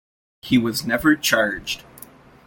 [0.41, 1.83] He was never charged.